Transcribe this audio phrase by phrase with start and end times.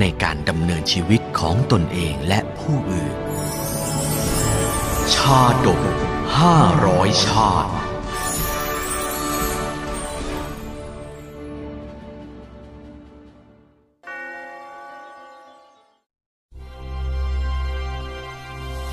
[0.00, 3.14] ในการดำเนินชีวิตของตนเองและผู้อื่น
[5.14, 5.80] ชาดก
[6.38, 6.56] ห้า
[6.86, 7.72] ร้อยชาติ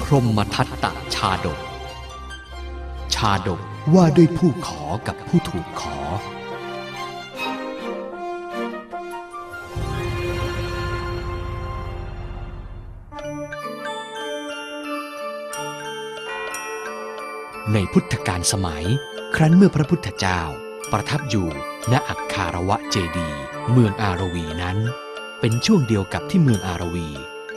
[0.02, 1.60] พรมทัตตชาดก
[3.16, 3.60] ชาดก
[3.94, 5.98] ว่าด้วยผู้ขอกับผู้ถูกขอ
[17.74, 18.86] ในพุทธกาลสมัย
[19.36, 20.42] ครั้นเมื่อพระพุทธเจ้า
[20.92, 21.48] ประทับอยู่
[21.92, 23.30] ณอักคารวะเจดี
[23.72, 24.78] เมืองอารวีนั้น
[25.40, 27.10] เป็นช่วงเดียวกับที่เมืองอารวี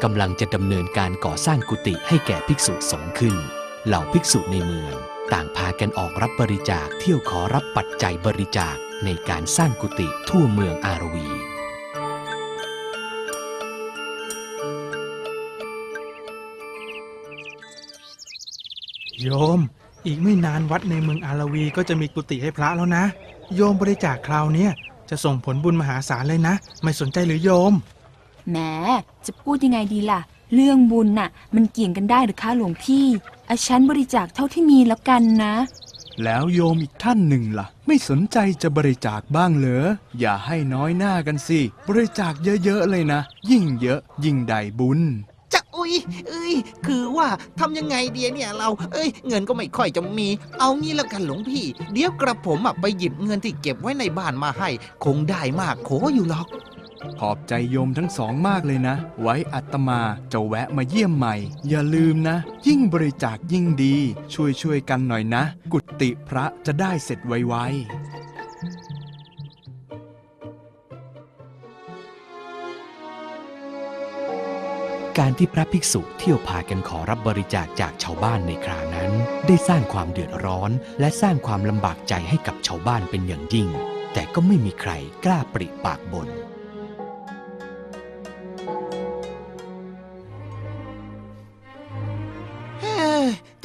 [0.03, 3.35] กำลังจะดำเนินการก่อสร้างกุฏิให้แก่ภิกษุสงฆ์ขึ้น
[3.87, 4.95] เหล่าภิกษุในเมือง
[5.33, 11.29] ต่างพากันออกรับบริจาคเที่ยวขอรับปัจจัยบริจาคในการสร้างกุฏิทั่วเมืองอารวี
[19.23, 19.61] โยม
[20.07, 23.05] อีกไม่นานวัดในเมืองอารวีก็จะมีกุฏิให้พระแล้วนะ
[23.55, 24.71] โยมบริจาคคราวเนี้ย
[25.11, 27.73] จะส่งผลบุญมหาศาลเลยนะ ไม่สนใจหรือโยม
[28.51, 28.57] แหม
[29.27, 30.21] จะพูดยังไงดีล่ะ
[30.55, 33.07] เรื่องบุญน่ะ มันเกี่ยงกันได้หรือคะหลวงพี่
[33.49, 35.55] อาฉันบริจาคเท่าที่มีแล้วกันนะ
[36.23, 39.87] แล้วโยมอีกท่านหนึ่งล่ะ ไม่สนใจจะบริจาคบ้างเหรอ
[40.21, 42.33] อย่าให้น้อยหน้ากันสิ บริจาค
[42.65, 45.32] เยอะๆเลยนะ ยิ่งเยอะยิ่งได้บุญจะอุ้
[45.93, 45.99] ย
[46.29, 46.55] เอ้ย
[46.87, 47.29] คือว่า
[47.59, 50.29] ทำยังไงเดียเนี่ยเรา เอ้ย เงินก็ไม่ค่อยจะมี
[50.59, 54.71] เอางี้ละกันหลวงพี่ เดี๋ยวกระผมอะไปหยิบเงินที่เก็บไว้ในบ้านมาให้
[55.05, 56.49] คงได้มากโขอยู่หรอก
[57.19, 60.01] ขอบใจโยมทั้งสองมากเลยนะ ไว้อัตมา
[60.33, 61.35] จะแวะมาเยี่ยมใหม่
[61.69, 63.97] อย่าลืมนะ ยิ่งบริจาคยิ่งดี
[64.35, 68.32] ช่วยช่วยๆกันหน่อยนะ กุฏิพระจะได้เสร็จไวๆ
[75.19, 79.11] การที่พระภิกษุเที่ยวพากันขอรับบริจาคจากชาวบ้านในคราวนั้น
[79.47, 83.69] ได้สร้างความเดือดร้อน และสร้างความลำบากใจให้กับชาวบ้านเป็นอย่างยิ่ง
[84.13, 84.93] แต่ก็ไม่มีใคร
[85.25, 86.29] กล้าปริปากบน่น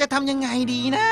[0.04, 1.06] ะทำยังไงดีนะ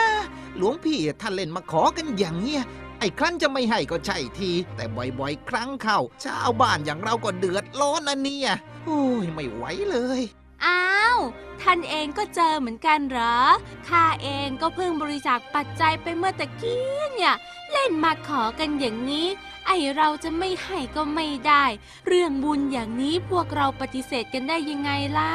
[0.56, 2.62] หลวงพี่ท่านเล่นมาขอกันอย่างเงี้ย
[2.98, 8.50] ไอ้ครั้นจะไม่ให้ก็ใช่ที แต่บ่อยๆ ครั้งเข้า ชาวบ้านอย่างเราก็เดือดร้อนนะเนี่ย
[8.86, 10.20] โอ้ยไม่ไหวเลย
[10.64, 10.84] อ้า
[11.16, 11.18] ว
[11.62, 13.36] ท่านเองก็เจอเหมือนกันเหรอ
[13.88, 16.84] ข้าเองก็เพิ่งบริจาคปัจจัยไปเมื่อตะกี้
[17.14, 17.34] เนี่ย
[17.72, 19.26] เล่นมาขอกันอย่างนี้
[19.66, 21.64] ไอเราจะไม่ให้ก็ไม่ได้
[22.06, 25.34] เรื่องบุญอย่างนี้พวกเราปฏิเสธกันได้ยังไงล่ะ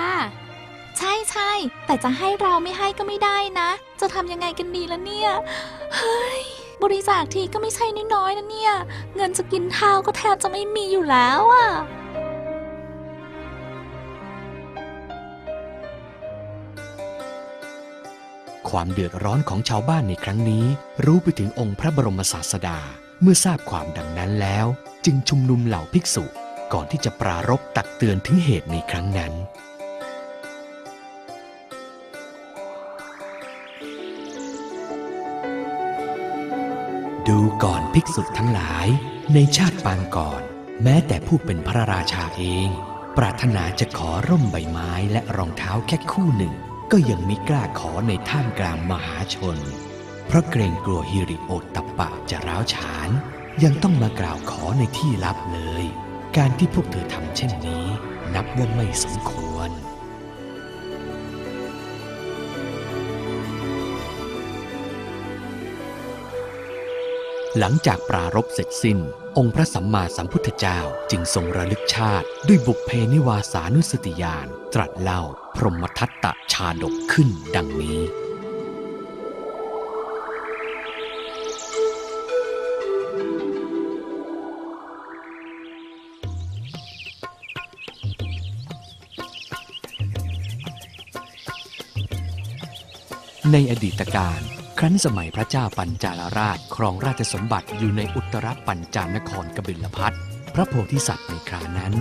[0.97, 1.51] ใช่ใช่
[1.85, 5.31] แต่จะให้เราไม่ให้ก็ไม่ได้นะ จะทำยังไงกันดีล่ะเนี่ย
[5.95, 6.43] เฮ้ย
[6.83, 8.73] บริจาคทีก็ไม่ใช่น้อยๆนะเนี่ย
[9.15, 11.67] เงินจะกินข้าวก็แทบจะไม่มีอยู่แล้วอะ
[18.69, 20.65] ความเดือดร้อนของชาวบ้านในครั้งนี้
[21.05, 22.79] รู้ไปถึงองค์พระบรมศาสดา
[23.21, 24.65] เมื่อทราบความดังนั้นแล้ว
[25.05, 26.23] จึงชุมนุมเหล่าภิกษุ
[26.73, 29.33] ก่อนที่จะปรารภตักเตือนถึงเหตุในครั้งนั้น
[37.29, 38.87] ดูก่อนภิกษุทั้งหลาย
[39.33, 40.41] ในชาติปางก่อน
[40.83, 42.69] แม้แต่ผู้เป็นพระราชาเอง
[43.17, 46.53] ปรารถนาจะขอร่มใบไม้และรองเท้าแค่คู่หนึ่ง
[46.91, 49.57] ก็ยังไม่กล้าขอในท่ามกลางมหาชน
[50.27, 53.09] เพราะเกรงกลัวฮิริโอตตัปปะจะร้าวฉาน
[53.63, 55.83] ยังต้องมากล่าวขอในที่ลับเลย
[56.37, 57.85] การที่พวกเธอทำเช่นนี้
[58.33, 59.69] นับว่าไม่สมควร
[67.59, 68.99] หลังจากปรารภเสร็จสิ้น
[69.37, 70.79] องค์พระสัมมาสัมพุทธเจ้า
[71.11, 75.21] จึงทรงระลึกชาติ ด้วยบุพเพนิวาสานุสติญาณตรัสเล่า
[75.55, 77.99] พรหมทัตตะชาดกขึ้นดังนี้
[93.51, 100.13] ในอดีตการ ครั้นสมัยพระเจ้าปัญจาลราชครองราชสมบัติอยู่ในอุตรปัญจานครกบิลพัท
[100.53, 101.93] พระโพธิสัตว์ในครานั้น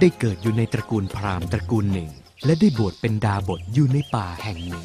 [0.00, 2.08] ได้เกิดอยู่ในตระกูลพราหมณ์ตระกูลหนึ่ง
[2.44, 4.84] และได้บวชเป็นดาบทอยู่ในป่าแห่งหนึ่ง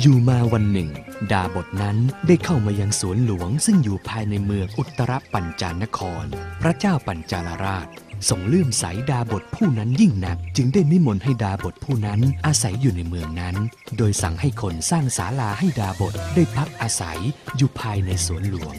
[0.00, 0.90] อยู่มาวันหนึ่ง
[1.32, 1.96] ดาบทนั้น
[2.26, 6.24] ได้เข้ามายังสวนหลวงซึ่งอยู่ภายในเมืองอุตรปัญจานคร
[6.62, 7.88] พระเจ้าปัญจาลราช
[8.28, 13.56] ทรงเลื่อมใสดาบทผู้นั้นยิ่งนัก จึงได้นิมนต์ให้ดาบทผู้นั้นอาศัยอยู่ในเมืองนั้น
[13.96, 17.18] โดยสั่งให้คนสร้างศาลาให้ดาบทได้พักอาศัย
[17.56, 18.76] อยู่ภายในสวนหลวง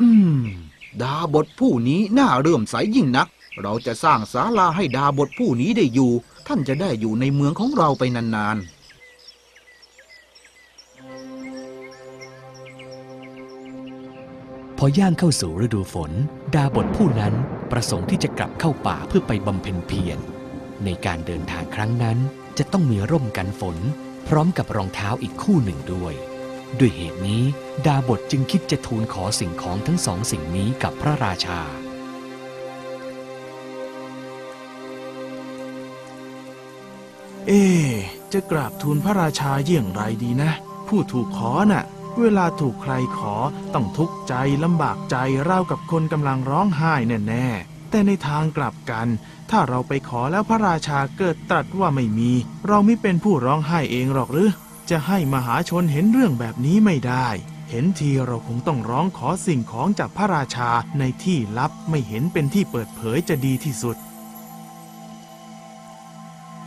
[0.00, 0.40] อืม
[1.02, 3.28] ดาบทผู้นี้น่าเรื่อมใสยิ่งนัก
[3.62, 6.10] เราจะสร้างศาลาให้ดาบทผู้นี้ได้อยู่
[6.46, 8.58] ท่านจะได้อยู่ในเมืองของเราไปนาน
[14.82, 16.12] พอย่างเข้าสู่ฤดูฝน
[16.54, 17.34] ดาบทผู้นั้น
[17.72, 20.18] ประสงค์ที่จะกลับเข้าป่าเพื่อไปบำเพ็ญเพียร
[20.84, 22.18] ในการเดินทางครั้งนั้น
[22.58, 23.76] จะต้องมีร่มกันฝน
[24.28, 26.14] พร้อมกับรองเท้าอีกคู่หนึ่งด้วย
[26.78, 27.42] ด้วยเหตุนี้
[27.86, 31.60] ดาบทจึงคิดจะทูลขอสิ่งของทั้งสองสิ่งนี้กับพระราชา
[37.46, 37.64] เอ๊
[38.32, 40.50] จะกราบทูลพระราชาเยี่ยงไรดีนะ
[40.88, 41.84] ผู้ถูกขอน่ะ
[42.22, 43.34] เวลาถูกใครขอ
[43.74, 44.34] ต้องทุกข์ใจ
[44.64, 45.16] ลำบากใจ
[45.48, 46.94] ราวกับคนกำลังร้องไห้
[47.28, 49.08] แน่ๆ แต่ในทางกลับกัน
[49.50, 52.32] ถ้าเราไปขอแล้วพระราชาเกิดตรัสว่าไม่มี
[52.68, 54.50] เราไม่เป็นผู้ร้องไห้เองหรอกหรือ
[54.90, 57.28] จะให้มหาชนเห็นเรื่องแบบนี้ไม่ได้
[57.70, 63.96] เห็นทีเราคงต้องร้องขอสิ่งของจากพระราชาในที่ลับไม่เห็นเป็นที่เปิดเผยจะดีที่สุด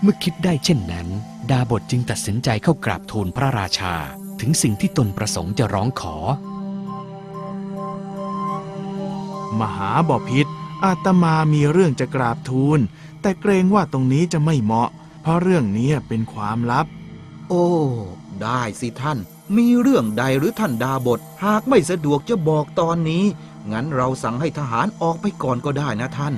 [0.01, 1.07] เมื่อคิดได้เช่นนั้น
[1.49, 3.95] ดาบทจึงตัดสินใจเข้ากราบทูลพระราชา
[4.43, 6.15] ถึงสิ่งที่ตนประสงค์จะร้องขอ
[9.59, 10.47] มหาบอพิษ
[10.83, 12.79] อาตมามีเรื่องจะกราบทูล
[13.21, 14.89] แต่เกรงว่าตรงนี้จะไม่เหมาะ
[15.21, 17.67] เพราะเรื่องนี้เป็นความลับๆโอ้
[18.41, 19.17] ได้สิท่าน
[19.55, 23.23] มีเรื่องใดหรือท่านดาบท หากไม่สะดวกจะบอกตอนนี้
[23.71, 26.33] งั้นเราสั่งให้ทหารออกไปก่อนก็ได้นะท่าน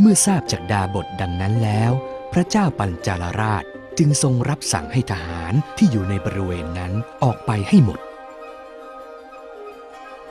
[0.00, 1.92] เมื่อทราบจากดาบทดังนั้นแล้ว
[2.32, 3.64] พระเจ้าปัญจาลราช
[3.98, 6.92] จึงทรงรับสั่งให้ทหารที่อยู่ในบริเวณนั้น
[7.22, 8.00] ออกไปให้หมด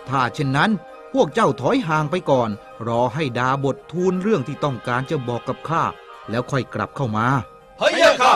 [0.10, 0.72] ถ้าเช่นนั้น
[1.14, 2.50] พวกเจ้าถอยห่างไปก่อน
[2.88, 5.84] รอให้ดาบททูลเรื่องที่ต้องการจะบอกกับข้า
[6.30, 7.28] แล้วค่อยกลับเข้ามา
[7.80, 8.36] พะยะค่ะ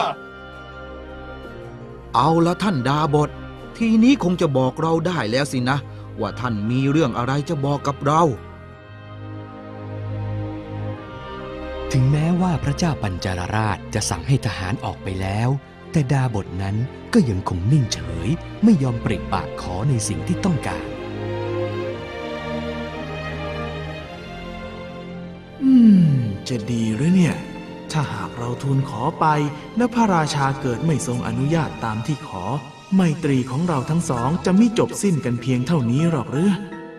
[2.14, 3.30] เอาละท่านดาบท
[3.78, 5.78] ทีนี้คงจะบอกเราได้แล้วสินะ
[6.20, 8.22] ว่าท่านมีเรื่องอะไรจะบอกกับเรา
[11.92, 15.48] ถึงแม้ ว่าพระเจ้าปัญจาลราชจะสั่งให้ทหารออกไปแล้ว
[15.92, 16.76] แต่ดาบทนั้น
[17.14, 18.28] ก็ยังคงนิ่งเฉย
[18.64, 20.86] ไม่ยอมปริปากขอในสิ่งที่ต้องการ
[25.62, 25.72] อื
[26.14, 26.16] ม
[26.48, 27.36] จะดีหรือเนี่ย
[27.92, 29.26] ถ้าหากเราทูลขอไป
[29.76, 32.44] แล้วพระราชาเกิดไม่ทรงอนุญาตตามที่ขอ
[32.94, 36.52] ไมตรีของเราทั้งสองจะไม่จบสิ้นกันเพียงเท่านี้หรอกหรือ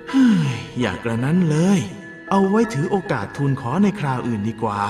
[0.10, 0.50] เฮ้ย
[0.80, 1.80] อย่ากระนั้นเลย
[2.30, 4.82] เอาไว้ถือโอกาสทูลขอในคราวอื่นดีกว่า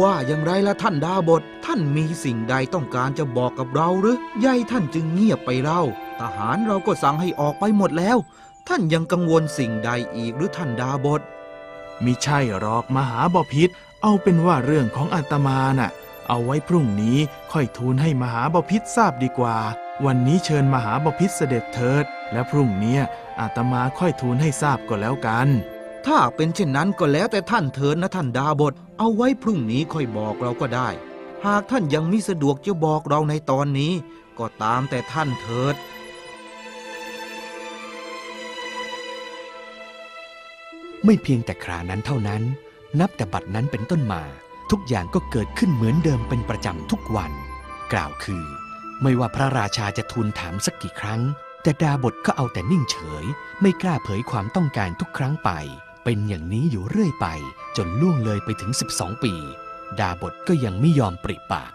[0.00, 5.82] ว่าอย่างไรละท่านดาบท ท่านมีสิ่งใดต้องการจะบอกกับเราหรือยายท่านจึงเงียบไปเล่า
[6.20, 8.18] ทหารเราก็สั่งให้ออกไปหมดแล้ว
[8.68, 11.20] ท่านยังกังวลสิ่งใดอีกหรือท่านดาบท
[12.04, 13.70] มิใช่หรอกมหาบพิษ
[14.02, 15.90] เอาเป็นว่าเรื่องของอาตมาน่ะ
[16.28, 17.18] เอาไว้พรุ่งนี้
[17.52, 19.56] ค่อยทูลให้มหาบพิษทราบดีกว่า
[20.04, 22.98] วันนี้เชิญมหาบพิษเสด็จเถิด และพรุ่งนี้
[23.40, 25.48] อาตมาค่อยทูลให้ทราบก็แล้วกัน
[26.06, 30.88] ถ้าเป็นเช่นนั้นก็แล้วแต่ท่านเถิดนะท่านดาบท เอาไว้พรุ่งนี้ค่อยบอกเราก็ได้
[31.44, 33.92] หากท่านยังมิสะดวกจะบอกเราในตอนนี้
[34.38, 35.74] ก็ตามแต่ท่านเถิด
[41.04, 42.42] ไม่เพียงแต่ครานั้นเท่านั้น
[43.00, 44.22] นับแต่บัดนั้นเป็นต้นมา
[44.70, 47.32] ทุกอย่างก็เกิดขึ้นเหมือนเดิมเป็นประจำทุกวัน
[47.92, 48.44] กล่าวคือ
[49.02, 51.20] ไม่ว่าพระราชาจะทูลถามสักกี่ครั้ง
[51.62, 53.24] แต่ดาบทก็เอาแต่นิ่งเฉย
[53.60, 55.50] ไม่กล้าเผยความต้องการทุกครั้งไป
[56.04, 57.26] เป็นอย่างนี้อยู่เรื่อยไป
[57.76, 59.34] จนล่วงเลยไปถึง 12 ปี
[59.98, 61.72] ดาบทก็ยังไม่ยอมปริปาก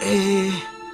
[0.00, 0.48] เอ๊ะ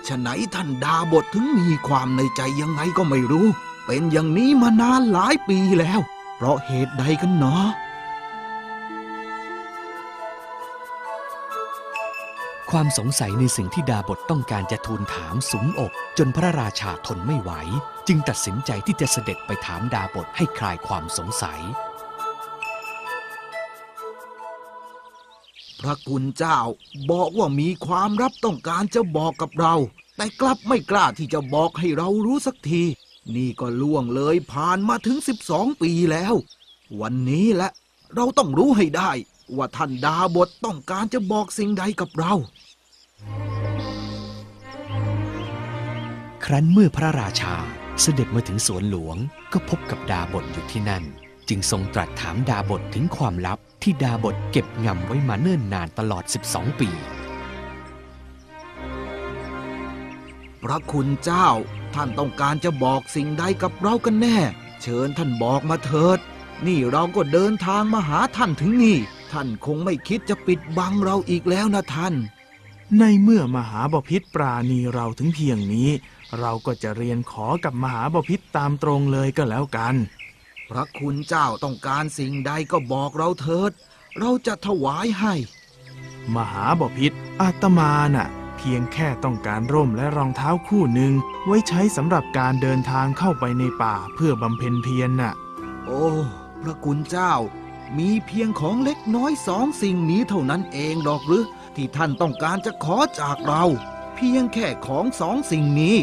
[0.07, 3.47] ฉะไหนท่านดาบทถึงมีความในใจยังไงก็ไม่รู้
[3.87, 6.01] เป็นอย่างนี้มานานหลายปีแล้ว
[6.37, 7.67] เพราะเหตุใดกันเนาะ
[12.77, 17.51] ความสงสัยในสิ่งที่ดาบทต้องการจะทูลถามสุมอก จนพระราชาทนไม่ไหว
[18.09, 21.61] จึงตัดสินใจที่จะเสด็จไปถามดาบทให้คลายความสงสัย
[25.81, 26.59] พระคุณเจ้า
[27.11, 29.75] บอกว่ามีความรับต้องการจะบอกกับเรา
[30.17, 32.83] แต่กลับไม่กล้าที่จะบอกให้เรารู้สักที
[33.35, 35.17] นี่ก็ล่วงเลยผ่านมาถึง
[35.49, 36.35] 12 ปีแล้ว
[37.01, 37.71] วันนี้แหละ
[38.15, 39.11] เราต้องรู้ให้ได้
[39.57, 42.35] ว่าท่านดาบทต้องการจะบอกสิ่งใดกับเรา
[46.45, 47.55] ครั้นเมื่อพระราชา
[48.01, 49.17] เสด็จมาถึงสวนหลวง
[49.53, 51.05] ก็พบกับดาบทอยู่ที่นั่น
[51.49, 56.91] จึงทรงตรัสถามดาบทถึงความลับที่ดาบทเก็บงำไว้มาเนิ่นนานตลอด 12 ปี
[60.63, 61.49] พระคุณเจ้า
[61.95, 64.39] ท่านต้องการจะบอกสิ่งใดกับเรากันแน่
[64.83, 66.19] เชิญท่านบอกมาเถิด
[66.67, 68.99] นี่เราก็เดินทางมาหาท่านถึงนี่
[69.33, 72.15] ท่านคงไม่คิดจะปิดบังเราอีกแล้วนะท่าน
[72.99, 75.91] ในเมื่อมหาบพิษปราณีเราถึงเพียงนี้
[76.39, 79.95] เราก็จะเรียนขอกับมหาบพิษตามตรงเลยก็แล้วกัน
[80.71, 83.73] พระคุณเจ้าต้องการสิ่งใดก็บอกเราเถิด
[84.19, 85.35] เราจะถวายให้
[86.35, 91.13] มหาบพิษอาตมาน่ะ เพียงแค่ต้องการร่มและรองเท้าคู่หนึ่ง
[91.47, 95.33] ไว้ใช้สำหรับการเดินทางเข้าไปในป่าเพื่อบำเพ็ญเพียรน่ะ
[95.87, 96.07] โอ้
[96.63, 97.33] พระคุณเจ้า
[97.99, 101.45] มีเพียงของเล็กน้อยสองสิ่งนี้เท่านั้นเองดอกหรือ
[101.77, 103.65] ที่ท่านต้องการจะขอจากเรา
[104.15, 105.97] เพียงแค่ของสองสิ่งนี้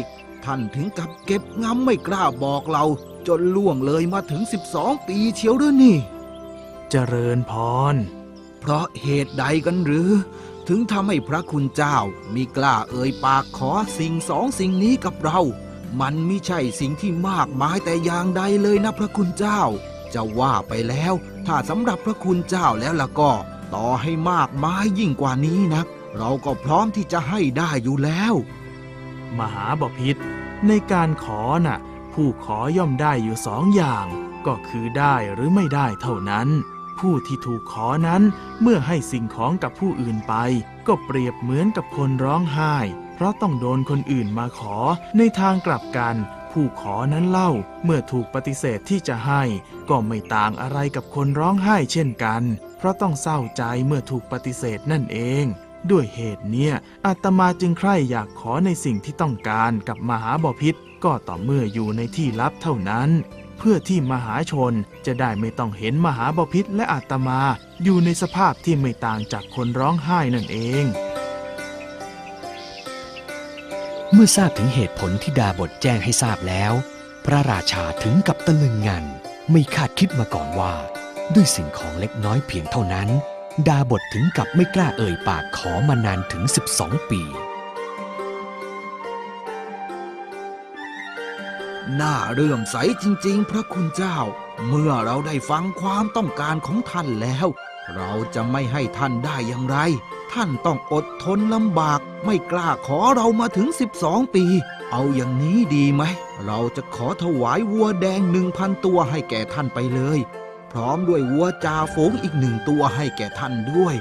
[0.44, 2.84] ท่านถึงกับเก็บงำไม่กล้าบอกเรา
[3.26, 4.42] จนล่วงเลยมาถึง
[4.74, 5.96] 12 ปีเชียวหรือนี่
[6.90, 7.52] เจริญพ
[7.92, 7.94] ร
[8.60, 10.10] เพราะเหตุใดกันหรือ
[10.68, 11.98] ถึงทำให้พระคุณเจ้า
[12.34, 15.40] มีกล้าเอ่ยปากขอสิ่งสองสิ่งนี้กับเรา
[16.00, 19.62] มันไม่ใช่สิ่งที่มากมายแต่อย่างใดเลยนะพระคุณเจ้า
[20.14, 21.12] จะว่าไปแล้ว
[21.46, 23.32] ถ้าสำหรับพระคุณเจ้าแล้วล่ะก็
[23.74, 25.86] ต่อให้มากมายยิ่งกว่านี้นัก
[26.16, 28.34] เราก็พร้อมที่จะให้ได้อยู่แล้ว
[29.38, 30.16] มหาบพิษ
[30.66, 31.78] ในการขอน่ะ
[32.12, 34.06] ผู้ขอย่อมได้อยู่สองอย่าง
[34.46, 36.48] ก็คือได้หรือไม่ได้เท่านั้น
[37.00, 38.22] ผู้ที่ถูกขอนั้น
[38.62, 40.34] เมื่อให้สิ่งของกับผู้อื่นไป
[40.86, 42.76] ก็เปรียบเหมือนกับคนร้องไห้
[43.14, 44.76] เพราะต้องโดนคนอื่นมาขอ
[45.16, 46.16] ในทางกลับกัน
[46.52, 47.50] ผู้ขอนั้นเล่า
[47.84, 49.42] เมื่อถูกปฏิเสธที่จะให้
[49.90, 52.42] ก็ไม่ต่างอะไรกับคนร้องไห้เช่นกัน
[52.78, 55.44] เพราะต้องเศร้าใจเมื่อถูกปฏิเสธนั่นเอง
[55.90, 56.74] ด้วยเหตุเนี้ย
[57.06, 60.74] อาตมาจึงใคร่อยากขอในสิ่งที่ต้องการกับมหาบพิษ
[61.04, 63.10] ก็ต่อเมื่ออยู่ในที่ลับเท่านั้น
[63.58, 64.72] เพื่อที่มหาชน
[65.06, 67.40] จะได้ไม่ต้องเห็นมหาบพิษและอาตมา
[67.82, 70.84] อยู่ในสภาพที่ไม่ต่างจากคนร้องไห้นั่นเอง
[74.12, 76.72] เมื่อทราบถึงเหตุผลที่ดาบทแจ้งให้ทราบแล้ว
[77.24, 79.04] พระราชาถึงกับตะลึงงัน
[79.50, 80.74] ไม่คาดคิดมาก่อนว่า
[81.34, 83.08] ด้วยสิ่งของเล็กน้อยเพียงเท่านั้น
[83.68, 86.42] ดาบทถึงกับไม่กล้าเอ่ยปากขอมานานถึง
[86.76, 87.22] 12 ปี
[92.00, 94.18] น่าเรื่อมใสจริง ๆ พระคุณเจ้า
[94.66, 97.46] เมื่อเราได้ฟังความต้องการของท่านแล้ว
[97.94, 99.78] เราจะไม่ให้ท่านได้อย่างไร
[100.32, 103.68] ท่านต้องอดทนลำบาก ไม่กล้าขอเรามาถึง
[104.00, 104.44] 12 ปี
[104.90, 106.02] เอาอย่างนี้ดีไหม
[106.44, 110.18] เราจะขอถวายวัวแดงหนึ่งพันตัวให้แก่ท่านไปเลย
[110.72, 113.94] พร้อมด้วยวัวจ่าฝูงอีกหนึ่งตัวให้แก่ท่านด้วย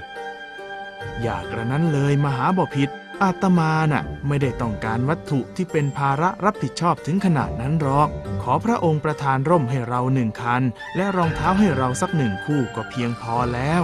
[1.22, 2.90] อย่ากระนั้นเลยมหาบพิษ
[3.24, 8.10] อาตมาน่ะไม่ได้ต้องการวัตถุที่เป็นภาระรับผิดชอบถึงขนาดนั้นหรอก
[8.44, 10.64] ขอพระองค์ประทานร่มให้เราหนึ่งคัน
[10.96, 13.84] และรองเท้าให้เราสักหนึ่งคู่ก็เพียงพอแล้ว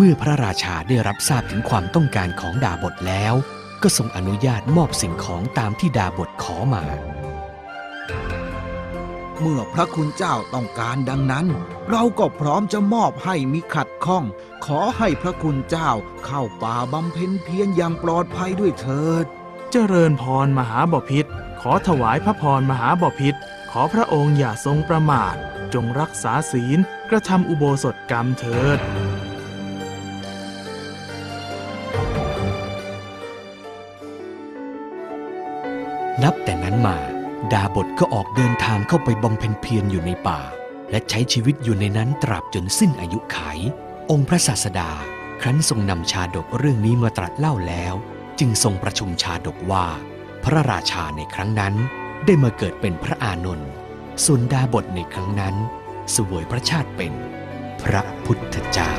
[0.00, 3.34] มื่อพระราชาได้รับทราบถึงความต้องการของดาบทแล้ว
[3.82, 6.84] ก็ทรงอนุญาตมอบสิ่งของตามที่ดาบทขอมา
[9.40, 11.46] เมื่อพระคุณเจ้าต้องการดังนั้น
[11.90, 14.24] เราก็พร้อมจะมอบให้มิขัดข้อง
[14.66, 15.90] ขอให้พระคุณเจ้า
[16.26, 19.24] เข้าป่าบำเพ็ญเพียรอย่างปลอดภัยด้วยเถิด
[19.70, 21.26] เจริญพรมหาบพิษ
[21.60, 23.34] ขอถวายพระพรมหาบพิษ
[23.70, 25.34] ขอพระองค์อย่าทรงประมาท
[25.74, 26.78] จงรักษาศีล
[27.10, 28.78] กระทำอุโบสถกรรมเถิด
[37.76, 40.40] บทก็ออกเดินทางเข้าไปบำเพ็ญเพียรอยู่ในป่า
[40.90, 43.38] และใช้ชีวิตอยู่ในนั้นตราบจนสิ้นอายุไข
[44.10, 44.90] องค์พระศาสดา
[45.42, 47.94] ครั้นทรงนำชาดกเรื่องนี้มาตรัสเล่าแล้ว
[48.38, 49.86] จึงทรงประชุมชาดกว่า
[50.44, 51.74] พระราชาในครั้งนั้น
[52.26, 53.70] ได้มาเกิดเป็นพระอานนท์
[54.24, 55.54] ส่วนดาบทในครั้งนั้น
[56.14, 57.12] สวยพระชาติเป็น
[57.82, 58.92] พระพุทธเจ้า